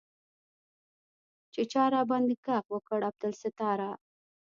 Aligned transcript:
چې 1.53 1.61
چا 1.71 1.83
راباندې 1.93 2.35
ږغ 2.43 2.65
وکړ 2.73 2.99
عبدالستاره. 3.09 3.91